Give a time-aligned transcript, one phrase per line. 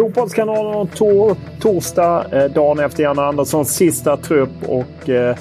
[0.00, 4.68] Fotbollskanalen tor torsdag, eh, dagen efter Janne Anderssons sista trupp.
[4.68, 5.36] och eh,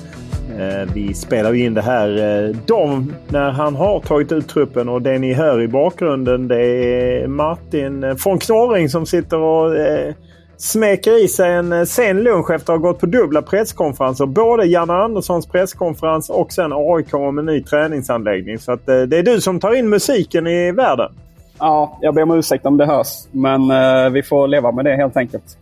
[0.59, 4.89] eh Vi spelar in det här eh, dagen när han har tagit ut truppen.
[4.89, 9.39] och Det ni hör i bakgrunden det är Martin eh, von från Knorring som sitter
[9.39, 10.13] och eh,
[10.57, 14.25] smeker i sig en eh, sen lunch efter att ha gått på dubbla presskonferenser.
[14.25, 18.59] Både Janne Anderssons presskonferens och sen AIK om en ny träningsanläggning.
[18.59, 21.11] Så att, eh, det är du som tar in musiken i världen.
[21.59, 23.07] Ja, jag ber om ursäkt om det hörs.
[23.31, 25.57] Men eh, vi får leva med det helt enkelt.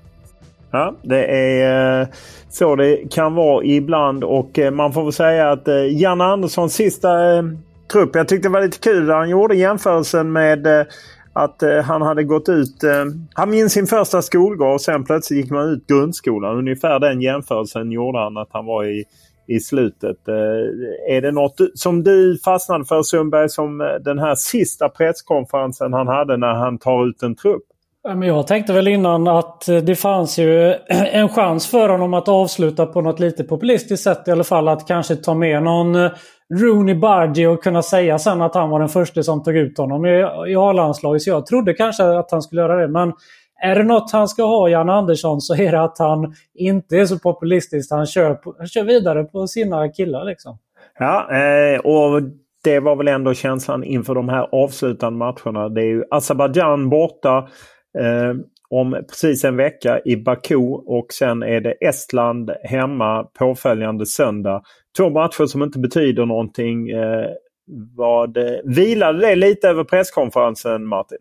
[0.71, 2.07] Ja, det är eh,
[2.49, 6.73] så det kan vara ibland och eh, man får väl säga att eh, Janne Anderssons
[6.73, 7.43] sista eh,
[7.91, 8.15] trupp.
[8.15, 9.09] Jag tyckte det var lite kul.
[9.09, 10.85] Han gjorde jämförelsen med eh,
[11.33, 12.83] att eh, han hade gått ut.
[12.83, 16.57] Eh, han minns sin första skolgång och sen plötsligt gick man ut grundskolan.
[16.57, 19.03] Ungefär den jämförelsen gjorde han att han var i,
[19.47, 20.27] i slutet.
[20.27, 25.93] Eh, är det något som du fastnade för Sundberg som eh, den här sista presskonferensen
[25.93, 27.63] han hade när han tar ut en trupp?
[28.23, 32.85] Jag tänkte väl innan att eh, det fanns ju en chans för honom att avsluta
[32.85, 34.67] på något lite populistiskt sätt i alla fall.
[34.67, 36.09] Att kanske ta med någon
[36.61, 40.05] Rooney Bardi och kunna säga sen att han var den första som tog ut honom
[40.05, 41.21] i, i A-landslaget.
[41.21, 42.87] Så jag trodde kanske att han skulle göra det.
[42.87, 43.13] Men
[43.61, 47.05] är det något han ska ha, Jan Andersson, så är det att han inte är
[47.05, 47.91] så populistisk.
[47.91, 50.57] Han kör, på, han kör vidare på sina killar liksom.
[50.99, 52.21] Ja, eh, och
[52.63, 55.69] det var väl ändå känslan inför de här avslutande matcherna.
[55.69, 57.37] Det är ju Azerbajdzjan borta
[57.99, 58.33] eh,
[58.69, 64.61] om precis en vecka i Baku och sen är det Estland hemma påföljande söndag.
[64.97, 66.89] Två matcher som inte betyder någonting.
[66.89, 67.27] Eh,
[67.95, 71.17] vad, eh, vilade det lite över presskonferensen Martin?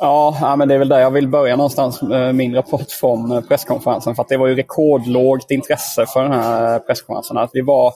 [0.00, 2.02] Ja, men det är väl där jag vill börja någonstans.
[2.02, 4.14] Eh, min rapport från eh, presskonferensen.
[4.14, 7.38] För att det var ju rekordlågt intresse för den här eh, presskonferensen.
[7.38, 7.92] Att vi var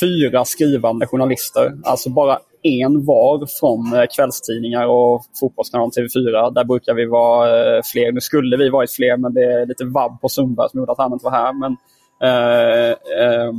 [0.00, 1.72] fyra skrivande journalister.
[1.84, 6.54] Alltså bara en var från kvällstidningar och Fotbollskanalen TV4.
[6.54, 8.12] Där brukar vi vara fler.
[8.12, 10.98] Nu skulle vi varit fler, men det är lite vabb på Sundberg som gjorde att
[10.98, 11.52] han inte var här.
[11.52, 11.76] Men,
[12.22, 13.52] eh, eh,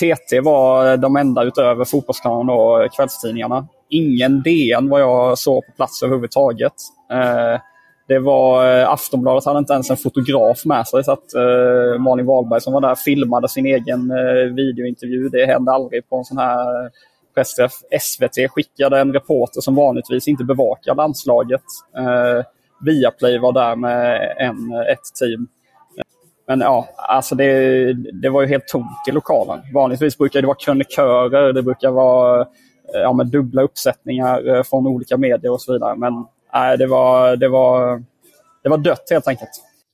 [0.00, 3.68] TT var de enda utöver Fotbollskanalen och kvällstidningarna.
[3.88, 6.72] Ingen DN var jag såg på plats överhuvudtaget.
[7.12, 7.60] Eh,
[8.08, 11.04] det var, eh, Aftonbladet hade inte ens en fotograf med sig.
[11.04, 15.28] Så att, eh, Malin Wahlberg som var där filmade sin egen eh, videointervju.
[15.28, 16.90] Det hände aldrig på en sån här eh,
[17.34, 17.72] pressträff.
[18.00, 21.62] SVT skickade en reporter som vanligtvis inte bevakar landslaget.
[21.98, 22.44] Eh,
[22.80, 25.48] Viaplay var där med en, ett team.
[26.46, 29.60] Men ja, alltså det, det var ju helt tomt i lokalen.
[29.74, 34.86] Vanligtvis brukar det vara krönikörer, det brukar vara eh, ja, med dubbla uppsättningar eh, från
[34.86, 35.96] olika medier och så vidare.
[35.96, 38.02] Men nej, det, var, det, var,
[38.62, 39.50] det var dött helt enkelt.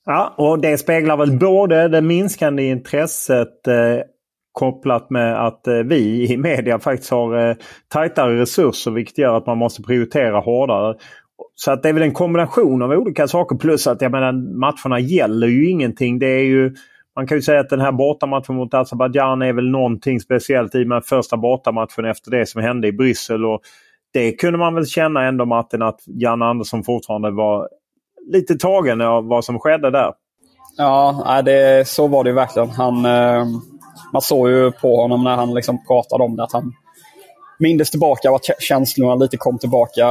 [0.07, 4.05] Ja, och det speglar väl både det minskande intresset eh,
[4.53, 7.57] kopplat med att eh, vi i media faktiskt har eh,
[7.89, 10.97] tajtare resurser vilket gör att man måste prioritera hårdare.
[11.65, 15.01] Så att det är väl en kombination av olika saker plus att jag menar matcherna
[15.01, 16.19] gäller ju ingenting.
[16.19, 16.75] Det är ju
[17.17, 20.83] man kan ju säga att den här bortamatchen mot Azerbajdzjan är väl någonting speciellt i
[20.83, 23.45] och med första bortamatchen efter det som hände i Bryssel.
[23.45, 23.61] Och
[24.13, 27.69] det kunde man väl känna ändå Martin att Jan Andersson fortfarande var
[28.33, 30.13] lite tagen av vad som skedde där.
[30.77, 32.71] Ja, det, så var det verkligen.
[32.71, 33.47] Han, eh,
[34.13, 36.73] man såg ju på honom när han liksom pratade om det att han
[37.59, 40.07] mindes tillbaka och att känslorna lite kom tillbaka.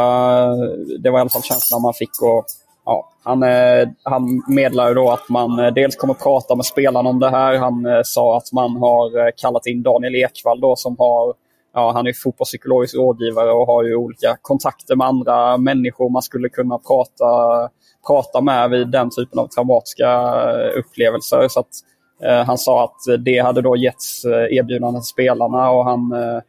[1.00, 2.22] Det var i alla fall känslan man fick.
[2.22, 2.46] Och,
[2.86, 7.20] ja, han, eh, han meddelade då att man eh, dels kommer prata med spelarna om
[7.20, 7.58] det här.
[7.58, 11.34] Han eh, sa att man har kallat in Daniel Ekvall då, som har
[11.74, 16.50] ja, han är fotbollspsykologisk rådgivare och har ju olika kontakter med andra människor man skulle
[16.50, 17.26] kunna prata,
[18.08, 20.32] prata med vid den typen av traumatiska
[20.72, 21.48] upplevelser.
[21.48, 21.70] Så att,
[22.24, 26.42] eh, han sa att det hade då getts erbjudanden till spelarna och han, eh,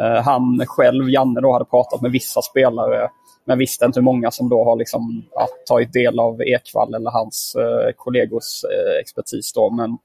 [0.00, 3.08] Eh, han själv, Janne, då, hade pratat med vissa spelare
[3.44, 7.10] men visste inte hur många som då har liksom, ja, tagit del av Ekvall eller
[7.10, 9.52] hans eh, kollegors eh, expertis.
[9.52, 9.70] Då.
[9.70, 9.98] Men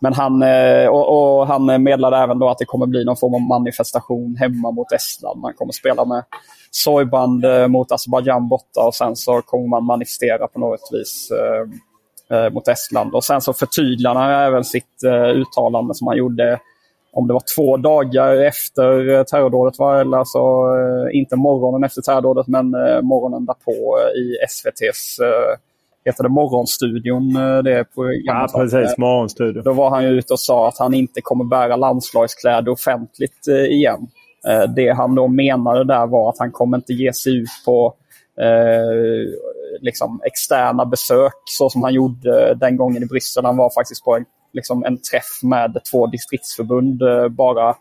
[0.00, 3.34] men han, eh, och, och, han meddelade även då att det kommer bli någon form
[3.34, 5.40] av manifestation hemma mot Estland.
[5.40, 6.24] Man kommer spela med
[6.70, 12.38] sorgband eh, mot Azerbajdzjan borta och sen så kommer man manifestera på något vis eh,
[12.38, 13.14] eh mot Estland.
[13.14, 16.60] Och sen så förtydligade han även sitt eh, uttalande som han gjorde
[17.18, 20.38] om det var två dagar efter terrordådet, var, eller alltså,
[21.12, 22.70] inte morgonen efter terrordådet men
[23.02, 25.18] morgonen därpå i SVTs
[26.06, 27.36] heter det Morgonstudion.
[27.36, 28.50] Eh, det programmet.
[28.52, 28.98] Ja, precis.
[28.98, 29.62] Morgonstudion.
[29.62, 33.64] Då var han ju ute och sa att han inte kommer bära landslagskläder offentligt eh,
[33.64, 34.06] igen.
[34.48, 37.94] Eh, det han då menade där var att han kommer inte ge sig ut på
[38.40, 39.30] eh,
[39.80, 43.44] liksom externa besök så som han gjorde den gången i Bryssel.
[43.44, 44.24] Han var faktiskt på en,
[44.56, 47.76] liksom en träff med två distriktsförbund eh, bara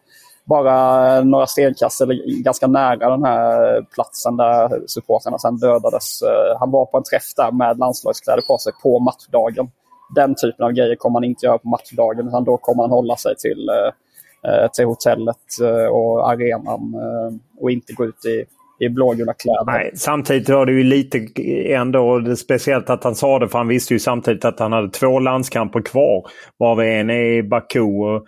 [0.46, 6.22] bara några stenkast eller ganska nära den här platsen där supportrarna sen dödades.
[6.22, 9.68] Eh, han var på en träff där med landslagskläder på sig på matchdagen.
[10.16, 13.16] Den typen av grejer kommer han inte göra på matchdagen utan då kommer han hålla
[13.16, 15.48] sig till, eh, till hotellet
[15.92, 16.96] och arenan
[17.60, 18.46] och inte gå ut i
[18.80, 19.66] i blågula kläder.
[19.66, 21.28] Nej, samtidigt var det ju lite
[21.74, 25.20] ändå speciellt att han sa det för han visste ju samtidigt att han hade två
[25.20, 26.28] landskamper kvar.
[26.60, 27.80] Varav en är i Baku.
[27.80, 28.26] Och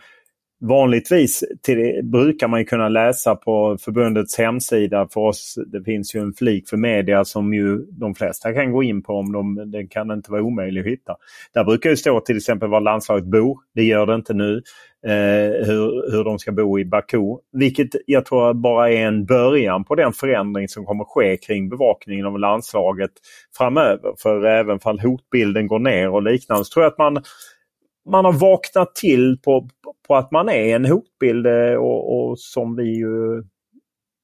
[0.59, 5.55] Vanligtvis till, brukar man kunna läsa på förbundets hemsida för oss.
[5.67, 9.13] Det finns ju en flik för media som ju de flesta kan gå in på
[9.13, 11.15] om de, den kan inte vara omöjlig att hitta.
[11.53, 13.59] Där brukar det stå till exempel var landslaget bor.
[13.75, 14.61] Det gör det inte nu.
[15.05, 17.37] Eh, hur, hur de ska bo i Baku.
[17.53, 22.25] Vilket jag tror bara är en början på den förändring som kommer ske kring bevakningen
[22.25, 23.11] av landslaget
[23.57, 24.13] framöver.
[24.17, 27.23] För även fall hotbilden går ner och liknande så tror jag att man
[28.11, 29.69] man har vaknat till på,
[30.07, 33.43] på att man är en hotbild eh, och, och, som vi ju...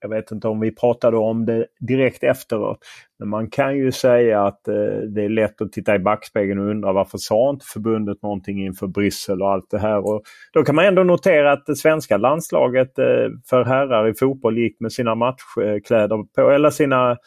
[0.01, 2.77] Jag vet inte om vi pratade om det direkt efteråt.
[3.19, 6.69] Men man kan ju säga att eh, det är lätt att titta i backspegeln och
[6.69, 10.05] undra varför sa inte förbundet någonting inför Bryssel och allt det här.
[10.05, 14.57] Och då kan man ändå notera att det svenska landslaget eh, för herrar i fotboll
[14.57, 17.17] gick med sina matchkläder på, eller sina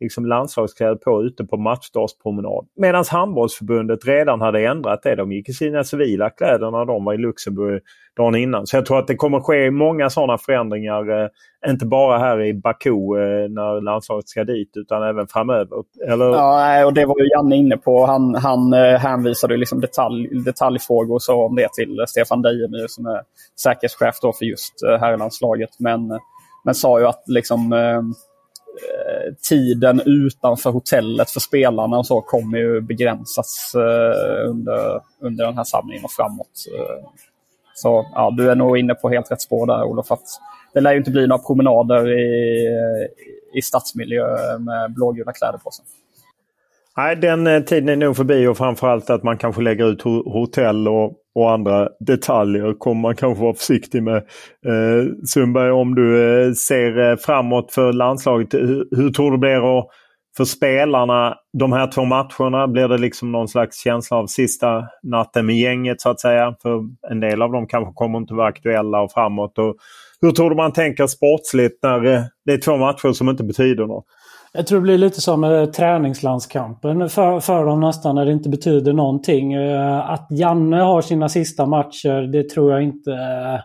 [0.00, 2.66] liksom landslagskläder på ute på matchdagspromenad.
[2.76, 5.14] Medan handbollsförbundet redan hade ändrat det.
[5.14, 7.82] De gick i sina civila kläder när de var i Luxemburg
[8.16, 8.66] dagen innan.
[8.66, 11.22] Så jag tror att det kommer ske många sådana förändringar.
[11.22, 11.28] Eh,
[11.70, 15.82] inte bara här i Baku eh, när landslaget ska dit utan även framöver.
[16.08, 16.26] Eller...
[16.26, 18.06] Ja, och det var ju Janne inne på.
[18.06, 22.86] Han, han eh, hänvisade liksom detalj, detaljfrågor och så om det till eh, Stefan Dejemyr
[22.88, 23.20] som är
[23.60, 25.70] säkerhetschef då för just eh, herrlandslaget.
[25.78, 26.18] Men, eh,
[26.64, 28.02] men sa ju att liksom Eh,
[28.78, 35.56] Eh, tiden utanför hotellet för spelarna och så kommer ju begränsas eh, under, under den
[35.56, 36.66] här samlingen och framåt.
[36.78, 37.08] Eh,
[37.74, 40.12] så ja, du är nog inne på helt rätt spår där Olof.
[40.12, 40.24] Att
[40.74, 42.68] det lär ju inte bli några promenader i,
[43.54, 45.84] i stadsmiljö med blågula kläder på sig.
[46.98, 50.88] Nej, den eh, tiden är nog förbi och framförallt att man kanske lägger ut hotell
[50.88, 54.16] och och andra detaljer kommer man kanske vara försiktig med.
[54.66, 59.40] Eh, Sundberg, om du eh, ser eh, framåt för landslaget, hur, hur tror du det
[59.40, 59.84] blir
[60.36, 62.68] för spelarna de här två matcherna?
[62.68, 66.54] Blir det liksom någon slags känsla av sista natten med gänget så att säga?
[66.62, 69.58] För en del av dem kanske kommer inte vara aktuella och framåt.
[69.58, 69.76] Och
[70.20, 73.86] hur tror du man tänker sportsligt när eh, det är två matcher som inte betyder
[73.86, 74.04] något?
[74.52, 78.48] Jag tror det blir lite som med träningslandskampen för, för dem nästan när det inte
[78.48, 79.52] betyder någonting.
[79.52, 83.60] Eh, att Janne har sina sista matcher, det tror jag inte eh,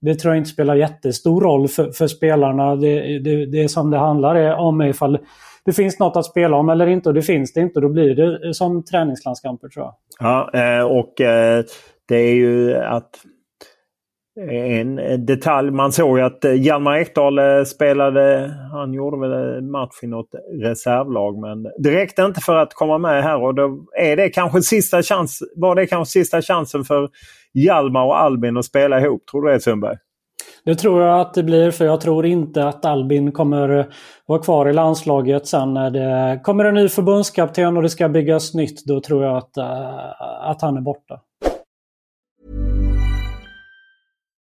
[0.00, 2.76] det tror jag inte spelar jättestor roll för, för spelarna.
[2.76, 5.18] Det, det, det som det handlar om är ifall
[5.64, 7.08] det finns något att spela om eller inte.
[7.08, 7.80] Och det finns det inte.
[7.80, 9.94] Då blir det som träningslandskamper tror jag.
[10.18, 11.14] Ja, och
[12.08, 13.10] det är ju att
[14.36, 15.70] en eh, detalj.
[15.70, 20.30] Man såg ju att eh, Hjalmar Ekdal eh, spelade, han gjorde väl match i något
[20.62, 24.62] reservlag men det räckte inte för att komma med här och då är det kanske
[24.62, 27.08] sista chans, var det kanske sista chansen för
[27.54, 29.26] Hjalmar och Albin att spela ihop.
[29.30, 29.96] Tror du det Sundberg?
[30.64, 33.86] Det tror jag att det blir för jag tror inte att Albin kommer
[34.26, 38.54] vara kvar i landslaget sen när det kommer en ny förbundskapten och det ska byggas
[38.54, 38.84] nytt.
[38.84, 39.58] Då tror jag att,
[40.40, 41.20] att han är borta.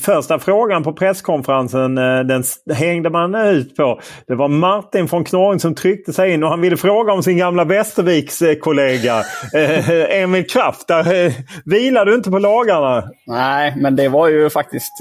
[0.00, 2.42] Första frågan på presskonferensen eh, den
[2.74, 4.00] hängde man ut på.
[4.26, 7.38] Det var Martin från Knorring som tryckte sig in och han ville fråga om sin
[7.38, 9.18] gamla Västerviks eh, kollega
[9.54, 10.88] eh, Emil Kraft.
[10.88, 11.32] Där,
[11.64, 13.04] vilar du inte på lagarna?
[13.26, 14.92] Nej, men det var ju faktiskt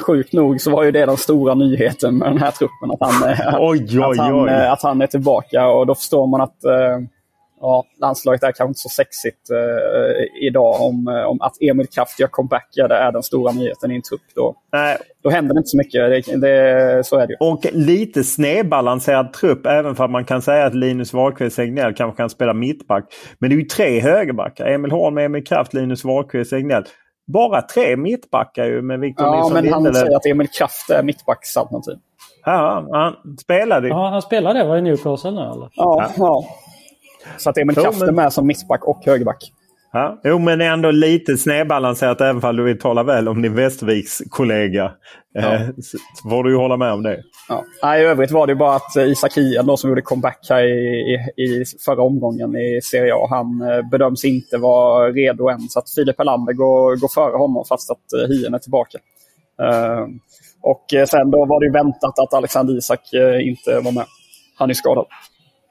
[0.00, 2.90] sjukt nog så var ju det den stora nyheten med den här truppen.
[2.90, 4.50] Att han, eh, Oj, oj, att han, oj.
[4.50, 6.56] att han är tillbaka och då förstår man att
[7.62, 12.20] ja, landslaget är kanske inte så sexigt eh, idag om, eh, om att Emil Kraft
[12.20, 12.68] gör comeback.
[12.74, 14.22] Ja, det är den stora nyheten i en trupp.
[14.34, 14.96] Då, Nej.
[15.22, 16.26] då händer det inte så mycket.
[16.26, 17.36] Det, det, så är det ju.
[17.40, 22.16] Och lite snedbalanserad trupp även för att man kan säga att Linus Wahlqvist Egnell kanske
[22.16, 23.04] kan spela mittback.
[23.38, 24.66] Men det är ju tre högerbackar.
[24.66, 26.84] Emil Holm, Emil Kraft, Linus Wahlqvist Egnell.
[27.32, 31.02] Bara tre mittbackar ju med Victor Ja, Nilsson men han säger att Emil Kraft är
[31.02, 31.94] mittbacksalternativ.
[32.44, 33.92] Ja, han spelade ju.
[33.92, 35.68] Ja, han spelar det var i Newcastle nu eller?
[35.72, 36.44] Ja, ja.
[37.38, 39.52] Så att Emil Kraft är med som mittback och högerback.
[39.92, 40.20] Ja.
[40.24, 44.92] Jo, men ändå lite snedbalanserat även om du vill tala väl om din Västerviks kollega.
[45.32, 45.54] Ja.
[45.54, 45.60] Eh,
[46.30, 47.22] får du ju hålla med om det.
[47.48, 47.64] Ja.
[47.82, 51.18] Nej, I övrigt var det bara att eh, Isak Hien som gjorde comeback här i,
[51.36, 55.60] i, i förra omgången i Serie A, han eh, bedöms inte vara redo än.
[55.60, 58.98] Så att Filip Helander går, går före honom fast att eh, Hien är tillbaka.
[59.62, 60.06] Eh,
[60.62, 64.06] och eh, sen då var det ju väntat att Alexander Isak eh, inte var med.
[64.58, 65.06] Han är skadad.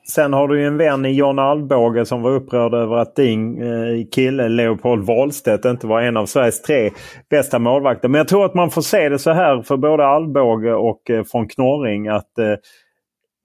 [0.07, 3.61] Sen har du ju en vän i John Alvbåge som var upprörd över att din
[3.61, 6.91] eh, kille Leopold Wahlstedt inte var en av Sveriges tre
[7.29, 8.09] bästa målvakter.
[8.09, 11.23] Men jag tror att man får se det så här för både Alvbåge och eh,
[11.23, 12.55] från Knorring att eh,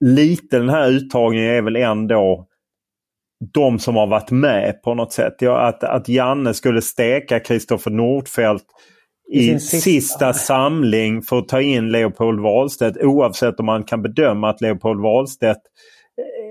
[0.05, 2.47] lite den här uttagningen är väl ändå
[3.53, 5.35] de som har varit med på något sätt.
[5.39, 8.65] Ja, att, att Janne skulle steka Kristoffer Nordfeldt
[9.31, 9.77] I sista.
[9.77, 10.33] sista.
[10.33, 15.61] samling för att ta in Leopold Wahlstedt oavsett om man kan bedöma att Leopold Wahlstedt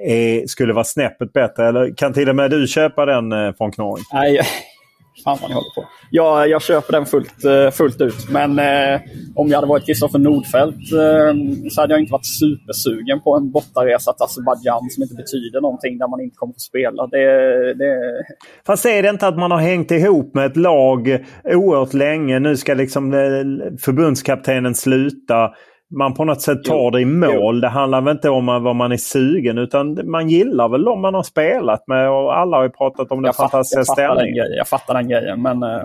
[0.04, 1.68] är, skulle vara snäppet bättre.
[1.68, 4.04] Eller kan till och med du köpa den eh, från Knorring?
[4.12, 4.40] Nej,
[5.24, 5.84] fan vad ni håller på.
[6.10, 8.30] Jag, jag köper den fullt, eh, fullt ut.
[8.30, 9.00] Men eh,
[9.34, 13.50] om jag hade varit Kristoffer Nordfeldt eh, så hade jag inte varit supersugen på en
[13.50, 17.06] bortaresa till Azerbajdzjan som inte betyder någonting där man inte kommer att spela.
[17.06, 18.22] Det, det,
[18.66, 22.38] Fast är det inte att man har hängt ihop med ett lag oerhört länge.
[22.38, 25.50] Nu ska liksom eh, förbundskaptenen sluta.
[25.94, 26.90] Man på något sätt tar Jo.
[26.90, 27.60] det i mål.
[27.60, 31.14] Det handlar väl inte om vad man är sugen utan man gillar väl de man
[31.14, 32.10] har spelat med.
[32.10, 34.36] Och alla har ju pratat om den jag, fatt, fantastiska jag, fattar den ställningen.
[34.36, 35.42] grejen, jag fattar den grejen.
[35.42, 35.82] Men eh,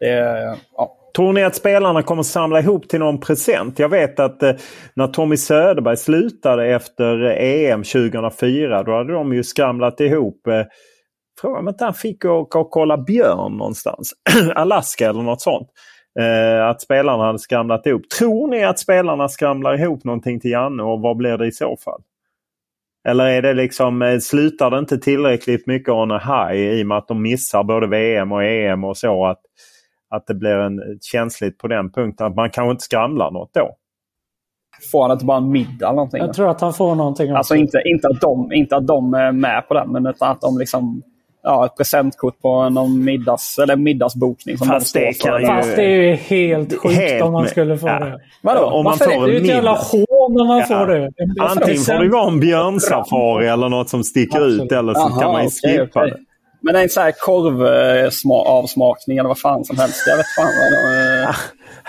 [0.00, 0.96] det, ja.
[1.16, 3.78] Tror ni att spelarna kommer samla ihop till någon present?
[3.78, 4.52] Jag vet att eh,
[4.94, 10.46] när Tommy Söderberg slutade efter eh, EM 2004 då hade de ju skramlat ihop.
[10.46, 10.62] Eh,
[11.40, 14.12] Frågan om inte han fick åka och kolla björn någonstans.
[14.54, 15.68] Alaska eller något sånt.
[16.18, 18.08] Eh, att spelarna hade skramlat ihop.
[18.08, 21.76] Tror ni att spelarna skramlar ihop någonting till Janne och vad blir det i så
[21.76, 22.02] fall?
[23.08, 26.86] Eller är det liksom, eh, slutar det inte tillräckligt mycket on a high i och
[26.86, 29.40] med att de missar både VM och EM och så att,
[30.10, 33.76] att det blir en, känsligt på den punkten att man kanske inte skramlar något då?
[34.92, 36.20] Får han inte bara en middag eller någonting?
[36.20, 37.30] Jag tror att han får någonting.
[37.30, 40.40] Alltså inte, inte, att de, inte att de är med på den, men utan att
[40.40, 41.02] de liksom
[41.42, 44.58] ja, ett presentkort på någon middags, eller middagsbokning.
[44.58, 47.48] Som Fast de det kan ju- Fast det är ju helt sjukt Helt om man
[47.48, 47.98] skulle få ja.
[47.98, 48.20] det.
[48.42, 48.60] Vadå?
[48.60, 49.16] Om man Varför får det?
[49.16, 50.64] en Det är ju ett jävla hån när man Ja.
[50.66, 51.10] får det.
[51.40, 54.72] Antingen får det vara en björnsafari eller något som sticker ut Absolut.
[54.72, 56.10] eller så Jaha, kan man ju okej, skippa okej.
[56.10, 56.16] det.
[56.62, 60.04] Men det är en sån här korvavsmakning eller vad fan som helst.
[60.06, 61.36] Jag vet fan vad det är.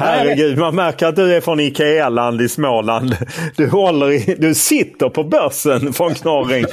[0.01, 3.15] Herregud, man märker att du är från Ikea-land i Småland.
[3.58, 6.65] Du, håller i, du sitter på börsen från Knorring.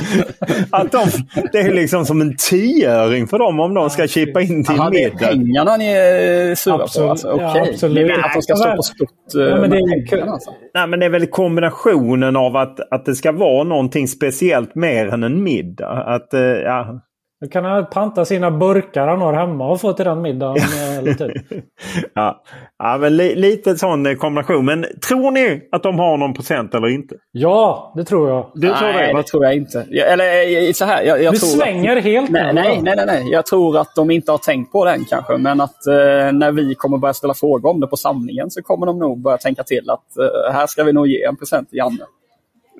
[0.71, 1.07] Att de,
[1.53, 4.91] det är liksom som en tioöring för dem om de ska chippa in till Jaha,
[4.91, 5.27] det är middag.
[5.29, 7.07] pengarna ni är sura Absolut.
[7.07, 7.11] på?
[7.11, 7.71] Alltså, Ja, Okej.
[7.73, 7.95] absolut.
[7.97, 10.51] Ni vill att de ska stå Nej, på eh, Ja, men det är alltså.
[10.75, 15.07] Nej, men det är väl kombinationen av att, att det ska vara någonting speciellt mer
[15.09, 15.89] än en middag.
[16.07, 17.01] Att, eh, ja,
[17.41, 20.57] Då kan han panta sina burkar han har hemma och få till den middagen.
[20.57, 21.33] eh, Eller typ.
[22.15, 22.43] ja.
[22.79, 24.65] ja men li, lite sån eh, kombination.
[24.65, 27.15] Men tror ni att de har någon procent eller inte?
[27.33, 28.51] Ja, det tror jag.
[28.55, 29.19] Du tror nej, det?
[29.19, 29.87] det tror jag inte.
[29.91, 32.97] Jag, eller eh, så här, jag, jag Du tror svänger att, helt nej, nej, nej,
[32.97, 33.29] nej, nej.
[33.31, 35.37] Jag tror att de inte har tänkt på det än kanske.
[35.37, 35.95] Men att eh,
[36.33, 39.39] när vi kommer börja ställa frågor om det på samlingen så kommer de nog börja
[39.39, 42.05] tänka till att eh, här ska vi nog ge en present till Janne.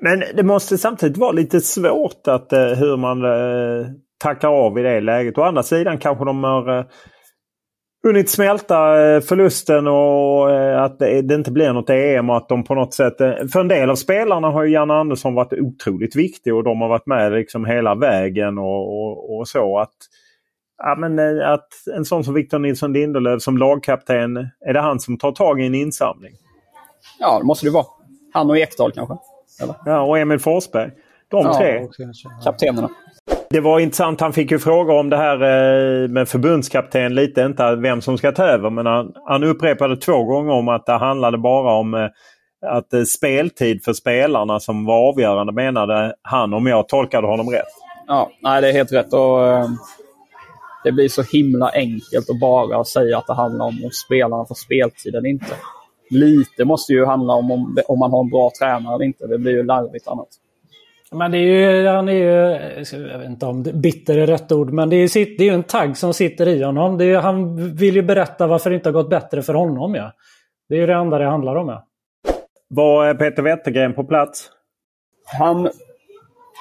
[0.01, 3.87] Men det måste samtidigt vara lite svårt att eh, hur man eh,
[4.19, 5.37] tackar av i det läget.
[5.37, 6.85] Å andra sidan kanske de har eh,
[8.03, 12.63] hunnit smälta eh, förlusten och eh, att det, inte blir något EM och att de
[12.63, 13.17] på något sätt...
[13.53, 16.89] För en del av spelarna har ju Janne Andersson varit otroligt viktig och de har
[16.89, 19.79] varit med liksom hela vägen och, och, och så.
[19.79, 19.95] att
[20.83, 25.17] Ja, men att en sån som Victor Nilsson Lindelöf som lagkapten, är det han som
[25.17, 26.33] tar tag i en insamling?
[27.19, 27.85] Ja, det måste det vara.
[28.33, 29.17] Han och Ekdal kanske.
[29.61, 29.75] Eller?
[29.85, 30.91] Ja, och Emil Forsberg.
[31.27, 31.57] De Ja.
[31.57, 31.87] tre.
[32.43, 32.89] Kaptenerna.
[33.49, 34.21] Det var intressant.
[34.21, 37.41] Han fick ju fråga om det här eh, med förbundskapten lite.
[37.41, 38.69] Inte vem som ska ta över.
[38.69, 42.07] Men han, han upprepade två gånger om att det handlade bara om eh,
[42.65, 47.67] att eh, speltid för spelarna som var avgörande menade han om jag tolkade honom rätt.
[48.07, 49.13] Ja, nej, det är helt rätt.
[49.13, 49.39] Och,
[50.83, 54.55] det blir så himla enkelt att bara säga att det handlar om om spelarna får
[54.55, 55.55] speltid eller inte.
[56.09, 59.27] Lite måste ju handla om om, om man har en bra tränare eller inte.
[59.27, 60.27] Det blir ju larvigt annat.
[61.11, 61.41] Men det är
[61.73, 64.95] ju, han är ju, jag vet inte om det- bitter är rätt ord, men det
[64.95, 66.97] är, ju det är ju en tagg som sitter i honom.
[66.97, 69.95] Det är, han vill ju berätta varför det inte har gått bättre för honom.
[69.95, 70.11] Ja.
[70.69, 71.69] Det är ju det enda det handlar om.
[71.69, 71.85] Ja.
[72.69, 74.49] Var är Peter Wettergren på plats?
[75.39, 75.69] Han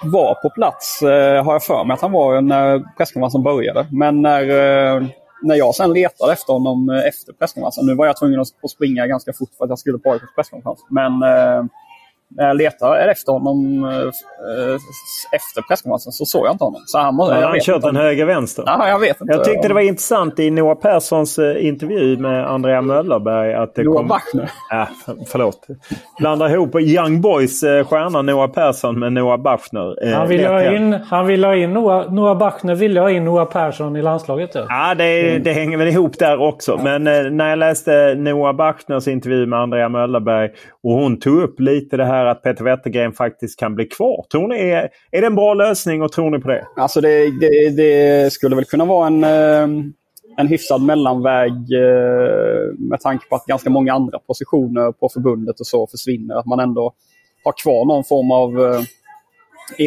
[0.04, 3.86] var på plats, eh, har jag för mig att han var när presskonferensen började.
[3.92, 5.02] Men när, eh,
[5.42, 7.86] när jag sen letade efter honom eh, efter presskonferensen.
[7.86, 10.86] Nu var jag tvungen att springa ganska fort för att jag skulle på presskonferens.
[10.90, 11.64] Men eh,
[12.38, 14.76] när jag letade efter honom eh, eh,
[15.36, 16.82] efter presskonferensen så såg jag inte honom.
[16.86, 18.64] Så han, må- Har jag han vet kört inte en om- höger-vänster?
[18.66, 19.32] Ja, jag vet inte.
[19.32, 23.54] Jag tyckte det var intressant i Noah Perssons eh, intervju med Andrea Möllerberg.
[23.54, 24.08] Att det Noah kom...
[24.08, 24.50] Bachner.
[24.70, 24.88] Ja,
[25.32, 25.66] förlåt.
[26.18, 30.06] Blandar ihop Young Boys eh, stjärna Noah Persson med Noah Bachner.
[30.08, 33.10] Eh, Han ville lätt ha in, han ville ha in Noah, Noah Bachner ville ha
[33.10, 34.50] in Noah Persson i landslaget.
[34.54, 34.64] Ja.
[34.68, 36.80] Ja, det, det hänger väl ihop där också.
[36.84, 40.50] Men eh, när jag läste Noah Bachners intervju med Andrea Möllerberg
[40.82, 44.26] och hon tog upp lite det här att Peter Wettergren faktiskt kan bli kvar.
[44.32, 46.66] Tror ni är, är det en bra lösning och tror ni på det?
[46.76, 49.84] Alltså det, det, det skulle väl kunna vara en, eh,
[50.36, 55.66] en hyfsad mellanväg eh, med tanke på att ganska många andra positioner på förbundet och
[55.66, 56.34] så försvinner.
[56.34, 56.94] Att man ändå
[57.44, 58.80] har kvar någon form av eh,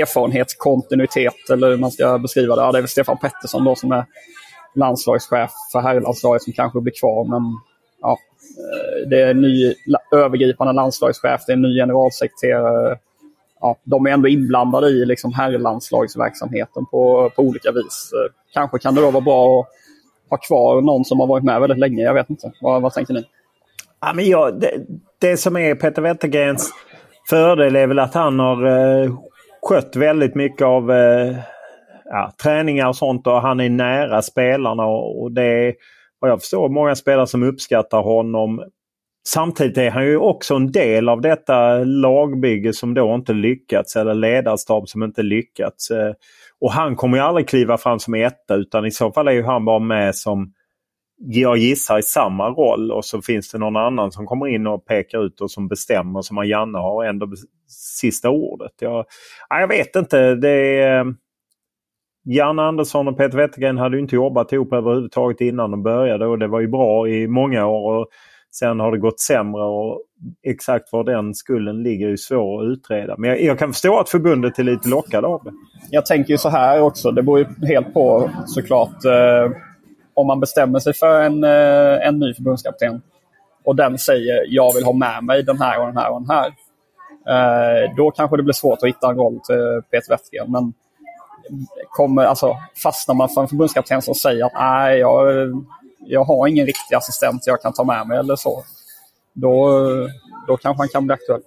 [0.01, 2.62] erfarenhetskontinuitet eller hur man ska beskriva det.
[2.62, 4.06] Ja, det är väl Stefan Pettersson då som är
[4.75, 7.25] landslagschef för herrlandslaget som kanske blir kvar.
[7.25, 7.41] Men
[8.01, 8.17] ja,
[8.59, 12.97] eh, det är en ny la- övergripande landslagschef, det är en ny generalsekreterare.
[13.61, 18.11] Ja, de är ändå inblandade i liksom herrlandslagsverksamheten på, på olika vis.
[18.13, 19.67] Eh, kanske kan det då vara bra att
[20.29, 22.03] ha kvar någon som har varit med väldigt länge.
[22.03, 22.51] Jag vet inte.
[22.61, 23.25] Vad, vad tänker ni?
[24.01, 24.71] Ja, men jag, det,
[25.19, 26.71] det som är Peter Wettergrens
[27.29, 29.11] fördel är väl att han har eh,
[29.61, 31.35] skött väldigt mycket av eh,
[32.05, 34.85] ja, träningar och sånt och han är nära spelarna.
[34.85, 35.73] Och, och det är
[36.21, 38.63] vad jag förstår många spelare som uppskattar honom.
[39.27, 44.13] Samtidigt är han ju också en del av detta lagbygge som då inte lyckats eller
[44.13, 45.91] ledarstab som inte lyckats.
[45.91, 46.13] Eh,
[46.62, 49.43] och han kommer ju aldrig kliva fram som etta utan i så fall är ju
[49.43, 50.53] han bara med som
[51.17, 54.86] jag gissar i samma roll och så finns det någon annan som kommer in och
[54.86, 57.27] pekar ut och som bestämmer som Janne har ändå
[57.67, 58.71] sista ordet.
[58.79, 59.05] Jag,
[59.49, 60.36] jag vet inte.
[60.36, 61.05] Det är, eh,
[62.23, 66.39] Janne Andersson och Peter Wettergren hade ju inte jobbat ihop överhuvudtaget innan de började och
[66.39, 67.93] det var ju bra i många år.
[67.97, 68.07] Och
[68.51, 70.01] sen har det gått sämre och
[70.43, 73.15] exakt var den skulden ligger är svår att utreda.
[73.17, 75.51] Men jag, jag kan förstå att förbundet är lite lockade av det.
[75.89, 77.12] Jag tänker ju så här också.
[77.12, 79.05] Det beror ju helt på såklart.
[79.05, 79.51] Eh,
[80.13, 83.01] om man bestämmer sig för en, eh, en ny förbundskapten
[83.63, 86.29] och den säger jag vill ha med mig den här och den här och den
[86.29, 86.47] här.
[87.27, 90.51] Eh, då kanske det blir svårt att hitta en roll till Peter Wettergren.
[90.51, 90.73] Men
[91.89, 95.47] kommer, alltså, fastnar man för en förbundskapten som säger att nej, jag,
[96.05, 98.63] jag har ingen riktig assistent jag kan ta med mig eller så.
[99.33, 99.69] Då,
[100.47, 101.41] då kanske han kan bli aktuell.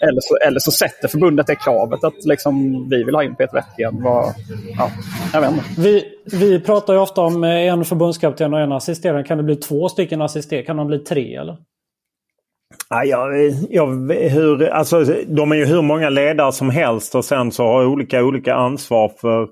[0.00, 3.54] Eller så, eller så sätter förbundet det kravet att liksom, vi vill ha in Peter
[3.54, 4.00] Wettergren.
[4.04, 4.34] Ja,
[5.32, 5.64] jag vet inte.
[5.78, 9.24] Vi, vi pratar ju ofta om en förbundskapten och en assisterande.
[9.24, 10.66] Kan det bli två stycken assisterande?
[10.66, 11.56] Kan de bli tre eller?
[12.90, 13.86] Ja, jag, jag,
[14.30, 18.24] hur, alltså, de är ju hur många ledare som helst och sen så har olika
[18.24, 19.48] olika ansvar för...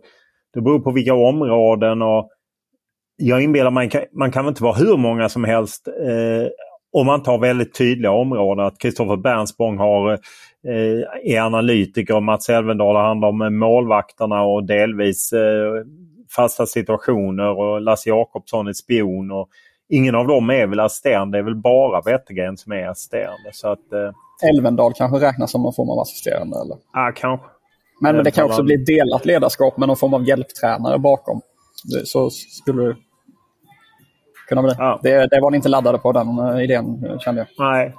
[0.55, 2.31] Det beror på vilka områden och
[3.17, 6.49] jag inbillar mig man kan väl inte vara hur många som helst eh,
[6.93, 8.67] om man tar väldigt tydliga områden.
[8.67, 15.33] Att Kristoffer Bernsbong har, eh, är analytiker och Mats Elvendal handlar om målvakterna och delvis
[15.33, 15.85] eh,
[16.37, 19.31] fasta situationer och Lasse Jakobsson är spion.
[19.31, 19.49] Och
[19.93, 21.39] ingen av dem är väl assisterande.
[21.39, 23.51] Det är väl bara Wettergren som är assisterande.
[23.53, 24.49] Så att, eh...
[24.49, 26.57] Elvendal kanske räknas som någon form av assisterande?
[26.61, 26.77] Eller?
[26.93, 27.47] Ja, kanske.
[28.01, 31.41] Men, men det kan också bli delat ledarskap med någon form av hjälptränare bakom.
[32.05, 32.97] Så skulle det
[34.49, 34.73] kunna bli.
[34.79, 35.01] Ja.
[35.03, 37.67] Det, det var ni inte laddade på den uh, idén kände jag.
[37.67, 37.95] Nej.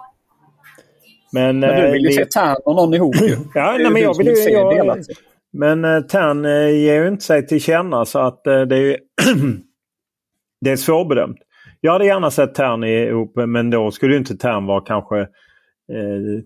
[1.32, 2.14] Men, men du vill ju vi...
[2.14, 3.36] se Tern och någon ihop ju.
[3.54, 4.76] ja, nej, men jag vill ju se jag...
[4.76, 4.98] delat.
[5.54, 8.98] Men uh, Tern ger ju inte sig till känna så att det är ju
[10.62, 11.38] det är svårbedömt.
[11.86, 16.41] Jag hade gärna sett Tern ihop men då skulle inte Tern vara kanske eh,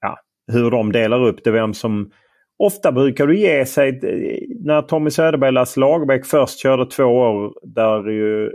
[0.00, 0.18] ja,
[0.52, 1.50] hur de delar upp det.
[1.50, 2.10] Vem som
[2.58, 7.04] Ofta brukar du ge sig eh, när Tommy Söderberg och Lasse Lagerbäck först körde två
[7.04, 8.52] år där ju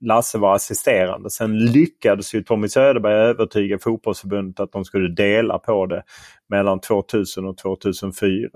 [0.00, 1.30] Lasse var assisterande.
[1.30, 6.02] Sen lyckades ju Tommy Söderberg övertyga fotbollsförbundet att de skulle dela på det
[6.48, 8.48] mellan 2000 och 2004.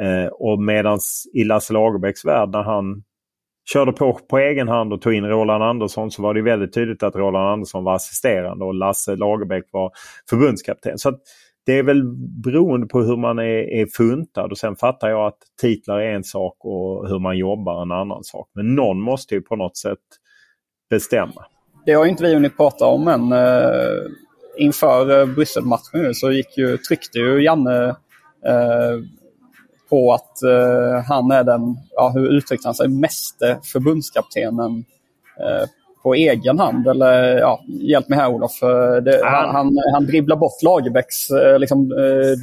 [0.00, 3.02] Eh, och medans i Lasse Lagerbäcks värld när han
[3.72, 7.02] körde på på egen hand och tog in Roland Andersson så var det väldigt tydligt
[7.02, 9.90] att Roland Andersson var assisterande och Lasse Lagerbäck var
[10.30, 10.98] förbundskapten.
[10.98, 11.12] Så
[11.66, 12.02] det är väl
[12.44, 16.24] beroende på hur man är, är funtad och sen fattar jag att titlar är en
[16.24, 18.48] sak och hur man jobbar en annan sak.
[18.54, 19.98] Men någon måste ju på något sätt
[20.90, 21.44] bestämma.
[21.86, 23.32] Det har inte vi hunnit prata om än.
[23.32, 24.10] Eh,
[24.58, 27.88] inför eh, Brysselmatchen så gick ju, tryckte ju Janne
[28.46, 29.00] eh,
[29.90, 34.84] på att uh, han är den, ja, hur uttryckte han sig, meste förbundskaptenen
[36.02, 36.88] på egen hand.
[36.88, 38.60] Eller ja, hjälp mig här Olof.
[39.02, 41.16] Det, han, han, han dribblar bort Lagerbäcks
[41.58, 41.88] liksom,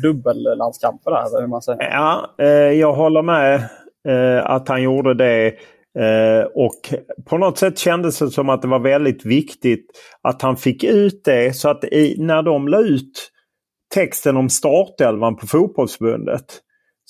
[0.03, 1.41] dubbellandskamper där.
[1.41, 1.83] Hur man säger.
[1.83, 3.69] Ja, jag håller med
[4.43, 5.53] att han gjorde det.
[5.99, 6.93] Eh, och
[7.25, 9.85] på något sätt kändes det som att det var väldigt viktigt
[10.21, 13.31] att han fick ut det så att i, när de la ut
[13.93, 16.45] texten om startelvan på fotbollsförbundet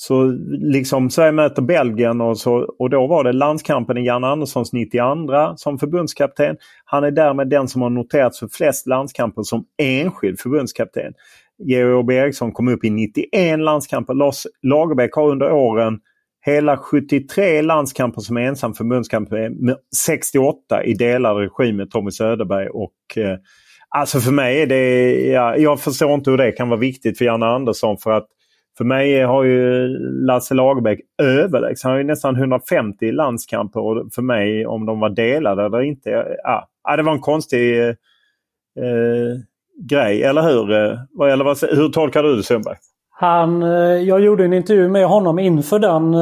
[0.08, 4.74] så liksom Sverige möter Belgien och, så, och då var det landskampen i Jan Anderssons
[4.74, 6.58] 92 som förbundskapten.
[6.86, 11.14] Han är därmed den som har noterats för flest landskamper som enskild förbundskapten.
[11.58, 14.14] Georg Åberg Eriksson kom upp i 91 landskamper.
[14.14, 16.00] Lars Lagerbäck har under åren
[16.46, 22.68] hela 73 landskamper som ensam förbundskapten 68 i delad regi med Tommy Söderberg.
[22.68, 23.38] Och, eh,
[23.90, 25.12] alltså för mig är det...
[25.28, 28.28] Ja, jag förstår inte hur det kan vara viktigt för Janne Andersson för att
[28.78, 29.88] för mig har ju
[30.26, 31.84] Lasse Lagerbäck överlägset.
[31.84, 36.26] Han har ju nästan 150 landskamper och för mig om de var delade eller inte.
[36.44, 37.90] Ja, det var en konstig eh,
[38.78, 39.38] eh
[39.90, 40.72] grej, eller hur?
[40.72, 42.78] Eh, eller vad, hur tolkar du det Sundberg?
[43.10, 46.16] Han, eh, jag gjorde en intervju med honom inför den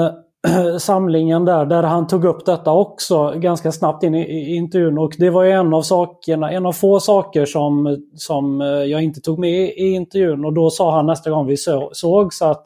[0.80, 4.98] samlingen där, där han tog upp detta också ganska snabbt in i, intervjun.
[4.98, 9.22] Och det var en av sakerna, en av få saker som, som eh, jag inte
[9.22, 10.46] tog med i intervjun.
[10.46, 11.58] Och då sa han nästa gång vi
[11.92, 12.64] sågs att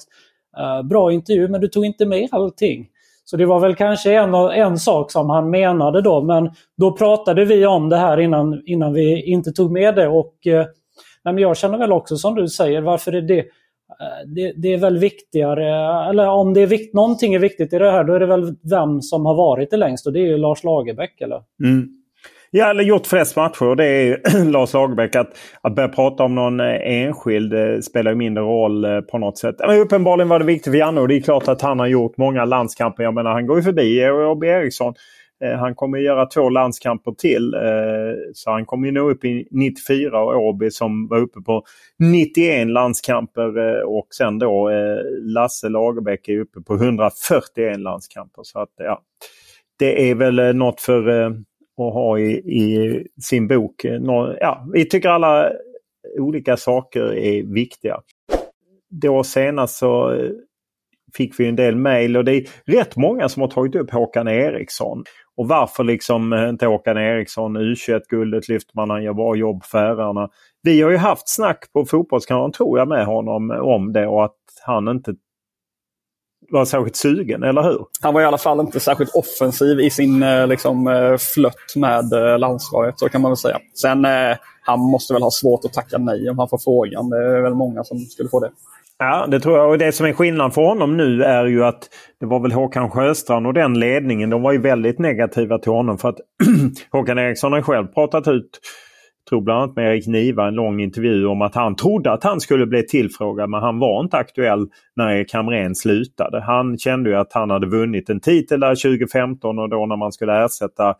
[0.57, 2.87] eh, bra intervju men du tog inte med allting.
[3.25, 6.21] Så det var väl kanske en, en sak som han menade då.
[6.21, 10.07] Men då pratade vi om det här innan, innan vi inte tog med det.
[10.07, 10.65] Och, eh,
[11.23, 13.45] men jag känner väl också som du säger, varför är det
[14.01, 15.69] Eh, det, det, är väl viktigare,
[16.09, 18.55] eller om det är vikt, någonting är viktigt i det här, då är det väl
[18.69, 21.41] vem som har varit det längst och det är ju Lars Lagerbäck eller?
[21.63, 21.87] Mm.
[22.51, 23.75] Ja, eller gjort flest matcher.
[23.75, 24.17] Det är ju
[24.51, 25.15] Lars Lagerbäck.
[25.15, 29.37] Att, att börja prata om någon eh, enskild eh, spelar ju mindre roll på något
[29.37, 29.55] sätt.
[29.59, 32.17] Men uppenbarligen var det viktigt för Janne och det är klart att han har gjort
[32.17, 33.03] många landskamper.
[33.03, 34.93] Jag menar, han går ju förbi Georg Eriksson.
[35.43, 37.53] Eh, han kommer göra två landskamper till.
[37.53, 41.63] Eh, så han kommer nå upp i 94 och Åby som var uppe på
[41.99, 43.57] 91 landskamper.
[43.57, 44.71] Eh, och sen då
[45.21, 48.43] Lasse Lagerbäck är uppe på 141 landskamper.
[48.43, 49.01] Så att ja,
[49.79, 51.25] Det är väl något för
[51.77, 53.85] att ha i, i sin bok.
[54.39, 55.51] Ja, vi tycker alla
[56.19, 57.99] olika saker är viktiga.
[58.89, 60.17] Då senast så
[61.17, 64.27] fick vi en del mejl och det är rätt många som har tagit upp Håkan
[64.27, 65.03] Eriksson.
[65.37, 69.79] Och varför liksom eh, inte Håkan Eriksson, U21-guldet lyfter man, han gör bra jobb för
[69.79, 70.29] Färöarna.
[70.61, 74.35] Vi har ju haft snack på Fotbollskanalen tror jag med honom om det och att
[74.65, 75.13] han inte
[76.49, 77.85] var särskilt sugen, eller hur?
[78.01, 82.39] Han var i alla fall inte särskilt offensiv i sin eh, liksom, eh, flött med
[82.39, 83.59] landslaget, så kan man väl säga.
[83.81, 84.05] Sen,
[84.61, 87.09] han måste väl ha svårt att tacka nej om han får frågan.
[87.09, 88.51] Det är väl många som skulle få det.
[88.99, 89.69] Ja, det tror jag.
[89.69, 92.89] Och det som är skillnad för honom nu är ju att det var väl Håkan
[92.89, 94.29] Sjöstrand och den ledningen.
[94.29, 96.19] De var ju väldigt negativa till honom för att
[96.91, 98.59] Håkan Eriksson har själv pratat ut
[99.29, 102.39] tror bland annat med Erik Niva en lång intervju om att han trodde att han
[102.39, 106.41] skulle bli tillfrågad men han var inte aktuell när Erik Hamrén slutade.
[106.41, 110.11] Han kände ju att han hade vunnit en titel där 2015 och då när man
[110.11, 110.95] skulle ersätta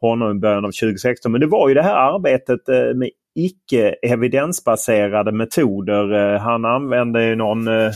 [0.00, 1.32] honom i början av 2016.
[1.32, 3.10] Men det var ju det här arbetet eh, med
[3.44, 6.34] icke evidensbaserade metoder.
[6.34, 7.92] Eh, han använde ju någon, eh,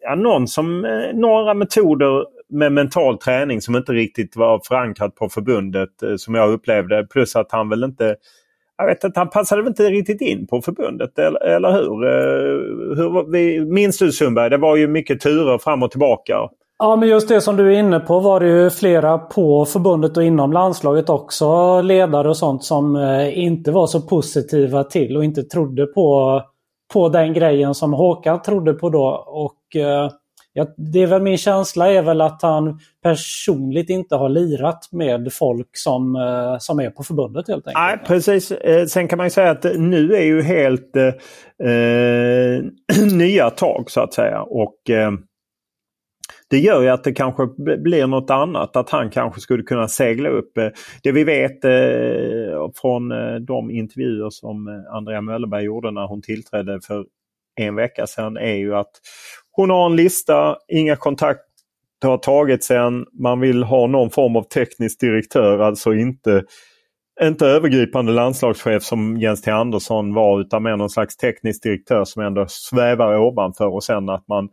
[0.00, 5.28] ja, någon som, eh, några metoder med mental träning som inte riktigt var förankrat på
[5.28, 7.06] förbundet som jag upplevde.
[7.10, 8.16] Plus att han väl inte
[8.76, 12.06] jag vet inte, han passade väl inte riktigt in på förbundet, eller, eller hur?
[12.96, 14.50] hur vi, minns du Sundberg?
[14.50, 16.48] Det var ju mycket turer fram och tillbaka.
[16.78, 20.16] Ja, men just det som du är inne på var det ju flera på förbundet
[20.16, 21.80] och inom landslaget också.
[21.80, 26.42] Ledare och sånt som eh, inte var så positiva till och inte trodde på,
[26.92, 29.24] på den grejen som Håkan trodde på då.
[29.26, 30.10] Och eh,
[30.52, 35.32] ja, det är väl min känsla är väl att han personligt inte har lirat med
[35.32, 37.84] folk som, eh, som är på förbundet helt enkelt.
[37.86, 38.52] Nej, precis.
[38.52, 41.06] Eh, sen kan man ju säga att nu är ju helt eh,
[41.70, 42.62] eh
[43.12, 44.42] nya tag så att säga.
[44.42, 45.10] Och eh,
[46.54, 48.76] det gör ju att det kanske blir något annat.
[48.76, 50.58] Att han kanske skulle kunna segla upp.
[50.58, 50.68] Eh,
[51.02, 56.80] det vi vet eh, från eh, de intervjuer som Andrea Möllerberg gjorde när hon tillträdde
[56.80, 57.04] för
[57.60, 58.90] en vecka sedan är ju att
[59.50, 61.44] hon har en lista, inga kontakter
[62.08, 63.06] har tagits än.
[63.12, 66.44] Man vill ha någon form av teknisk direktör, alltså inte
[67.22, 72.22] inte övergripande landslagschef som Jens T Andersson var utan mer någon slags teknisk direktör som
[72.22, 74.48] ändå svävar ovanför och sen att man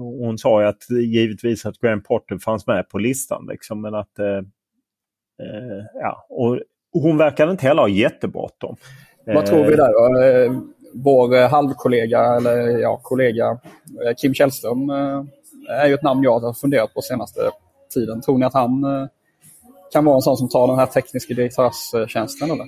[0.00, 3.46] hon sa ju att givetvis att Graham Potter fanns med på listan.
[3.50, 6.58] Liksom, men att, eh, eh, ja, och
[6.92, 8.76] hon verkade inte heller ha jättebråttom.
[9.26, 10.22] Vad tror vi där då?
[10.22, 10.60] Eh,
[10.94, 13.58] vår halvkollega, eller ja, kollega
[14.16, 14.90] Kim Källström
[15.68, 17.40] är ju ett namn jag har funderat på senaste
[17.94, 18.20] tiden.
[18.20, 18.84] Tror ni att han
[19.92, 22.50] kan vara en sån som tar den här tekniska direktörstjänsten?
[22.50, 22.66] Eller?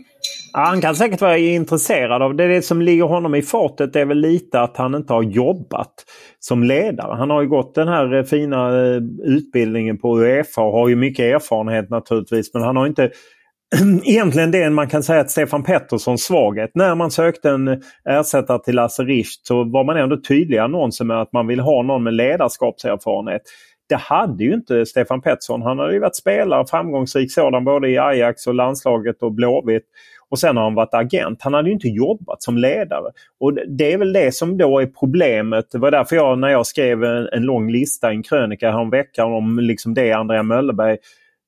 [0.55, 2.49] Ja, han kan säkert vara intresserad av det.
[2.49, 5.95] Det som ligger honom i fatet är väl lite att han inte har jobbat
[6.39, 7.17] som ledare.
[7.17, 10.97] Han har ju gått den här eh, fina eh, utbildningen på Uefa och har ju
[10.97, 12.55] mycket erfarenhet naturligtvis.
[12.55, 13.11] Men han har inte
[14.05, 16.71] egentligen det man kan säga att Stefan Petterssons svaghet.
[16.75, 20.61] När man sökte en eh, ersättare till Lasse Richt så var man ändå tydlig i
[20.61, 23.43] annonsen med att man vill ha någon med ledarskapserfarenhet.
[23.89, 25.63] Det hade ju inte Stefan Pettersson.
[25.63, 29.85] Han hade ju varit spelare, framgångsrik sådan både i Ajax och landslaget och Blåvitt.
[30.33, 31.43] Och sen har han varit agent.
[31.43, 33.11] Han hade ju inte jobbat som ledare.
[33.41, 35.71] Och Det är väl det som då är problemet.
[35.73, 39.59] Det var därför jag när jag skrev en, en lång lista, en krönika häromveckan om
[39.59, 40.97] liksom det Andrea Möllerberg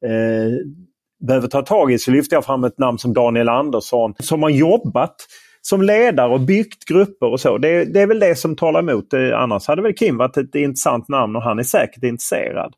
[0.07, 0.67] eh,
[1.27, 4.51] behöver ta tag i så lyfte jag fram ett namn som Daniel Andersson som har
[4.51, 5.17] jobbat
[5.61, 7.59] som ledare och byggt grupper och så.
[7.59, 9.11] Det, det är väl det som talar emot.
[9.11, 9.37] Det.
[9.37, 12.75] Annars hade väl Kim varit ett intressant namn och han är säkert intresserad.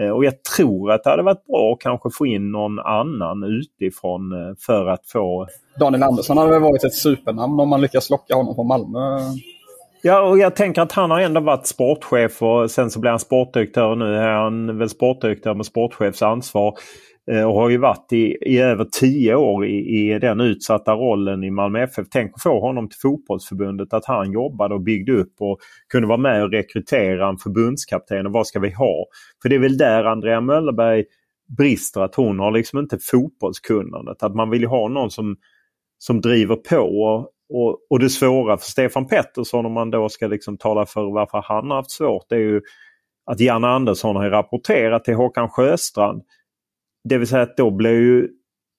[0.00, 3.44] Eh, och jag tror att det hade varit bra att kanske få in någon annan
[3.44, 5.46] utifrån eh, för att få...
[5.80, 9.18] Daniel Andersson hade väl varit ett supernamn om man lyckas locka honom från Malmö.
[10.02, 13.18] Ja, och jag tänker att han har ändå varit sportchef och sen så blir han
[13.20, 13.94] sportdirektör.
[13.94, 16.74] Nu är han väl sportdirektör med sportchefs ansvar.
[17.30, 21.44] Eh, och har ju varit i, i över tio år i, i, den utsatta rollen
[21.44, 22.06] i Malmö FF.
[22.10, 25.58] Tänk att få honom till fotbollsförbundet, att han jobbade och byggde upp och
[25.88, 28.26] kunde vara med och rekrytera en förbundskapten.
[28.26, 29.06] Och vad ska vi ha?
[29.42, 31.04] För det är väl där Andrea Möllerberg
[31.58, 34.22] brister, att hon har liksom inte fotbollskunnandet.
[34.22, 35.36] Att man vill ha någon som,
[35.98, 36.76] som driver på.
[36.76, 37.18] Och,
[37.54, 41.42] och, och det svåra för Stefan Pettersson om man då ska liksom tala för varför
[41.44, 42.60] han har haft svårt, det är ju
[43.26, 46.22] att Janne Andersson har rapporterat till Håkan Sjöstrand
[47.08, 48.28] det vill säga att då blir ju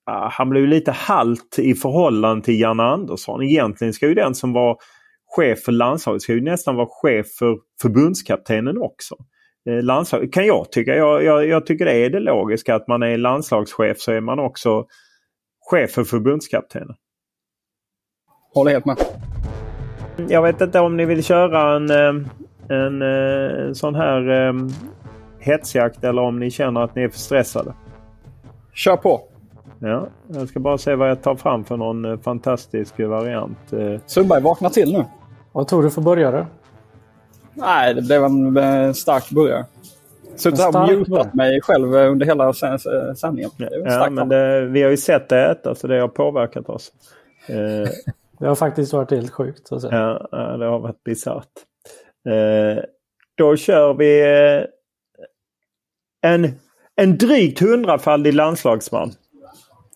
[0.06, 3.42] han blev lite halt i förhållande till Janne Andersson.
[3.42, 4.76] Egentligen ska ju den som var
[5.36, 9.14] chef för landslaget ska ju nästan vara chef för förbundskaptenen också.
[9.70, 10.94] Eh, landslag, kan jag tycka.
[10.94, 14.38] Jag, jag, jag, tycker det är det logiska att man är landslagschef så är man
[14.38, 14.84] också
[15.70, 16.94] chef för förbundskaptenen.
[18.54, 18.96] Håller helt med.
[20.28, 22.26] Jag vet inte om ni vill köra en, eh,
[22.68, 24.54] en, en eh, sån här
[25.40, 27.74] hetsjakt eller om ni känner att ni är för stressade.
[28.74, 29.22] Kör på!
[29.78, 33.72] Ja, jag ska bara se vad jag tar fram för någon eh, fantastisk variant.
[33.72, 34.00] Eh.
[34.06, 35.04] Sundberg, vakna till nu!
[35.52, 36.46] Vad tror du för börjare?
[37.54, 39.64] Nej, det blev en eh, stark börjare.
[40.36, 42.52] Suttit här och mutat mig själv under hela
[43.16, 43.50] sändningen.
[43.84, 46.92] Ja, men det, vi har ju sett det äta så det har påverkat oss.
[48.38, 49.68] det har faktiskt varit helt sjukt.
[49.68, 50.26] Så att säga.
[50.30, 51.52] Ja, det har varit bisarrt.
[53.36, 54.64] Då kör vi eh,
[56.30, 56.52] en,
[56.96, 59.12] en drygt hundrafaldig landslagsman.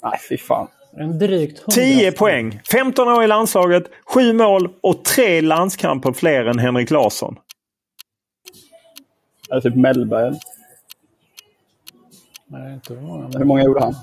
[0.02, 0.68] Nej, fy fan.
[0.96, 1.72] En drygt 100.
[1.72, 2.60] 10 poäng.
[2.72, 7.36] 15 år i landslaget, 7 mål och 3 landskamper fler än Henrik Larsson.
[9.50, 10.34] Är det typ Mellberg?
[12.46, 13.38] Nej, inte hur många.
[13.38, 13.94] Hur många gjorde han?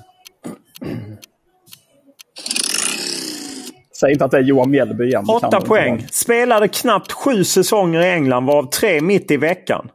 [4.00, 5.26] Säg inte att det är Johan Mjällby igen.
[5.26, 6.08] Det kan 8 det inte poäng.
[6.12, 9.90] Spelade knappt 7 säsonger i England varav 3 mitt i veckan.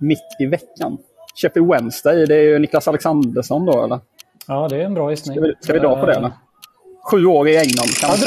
[0.00, 0.98] Mitt i veckan.
[1.42, 3.98] Sheffield Wednesday, det är ju Niklas Alexandersson då eller?
[4.46, 5.36] Ja, det är en bra gissning.
[5.36, 6.30] Ska vi, ska vi dra på det eller?
[7.10, 8.26] Sju år i England, kan det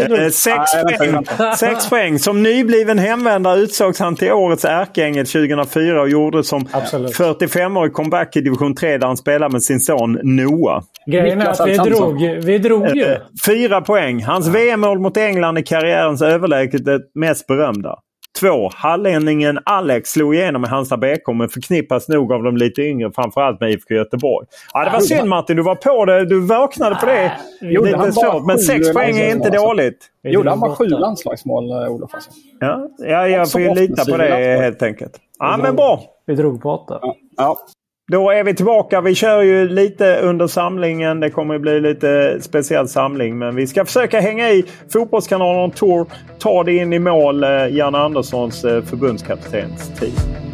[0.00, 0.18] eller?
[0.18, 1.12] är, Eh, Sex Nej, vänta, poäng.
[1.12, 1.52] vänta.
[1.56, 2.18] Sex poäng.
[2.18, 7.16] Som nybliven hemvändare utsågs han till årets ärkeängel 2004 och gjorde som Absolut.
[7.16, 10.82] 45-årig comeback i division 3 där han spelade med sin son Noah.
[11.06, 13.04] Grejen är att vi drog, vi drog ju.
[13.04, 14.22] Eh, Fyra poäng.
[14.24, 17.98] Hans VM-mål mot England är karriärens överlägset det mest berömda.
[18.40, 18.70] Två.
[18.74, 23.60] Hallänningen Alex slog igenom i Halmstad BK men förknippas nog av de lite yngre framförallt
[23.60, 24.46] med IFK Göteborg.
[24.72, 26.24] Ja, det var synd Martin, du var på det.
[26.24, 27.32] Du vaknade på det.
[27.60, 28.46] Gjorde han Lite bara svårt.
[28.46, 29.66] Men sju sex poäng är inte alltså?
[29.66, 30.10] dåligt.
[30.22, 32.14] Gjorde han bara sju landslagsmål, eh, Olof?
[32.14, 32.30] Alltså?
[32.60, 35.20] Ja, ja jag får lita på det helt enkelt.
[35.38, 36.02] Ja, men bra.
[36.26, 37.00] Vi drog på åtta.
[37.36, 37.58] Ja.
[38.12, 39.00] Då är vi tillbaka.
[39.00, 41.20] Vi kör ju lite under samlingen.
[41.20, 43.38] Det kommer bli lite speciell samling.
[43.38, 46.06] Men vi ska försöka hänga i Fotbollskanalen Tour.
[46.38, 47.42] Ta det in i mål.
[47.42, 49.96] Janne Jan Anderssons eh, förbundskaptenstid.
[49.98, 50.53] tid.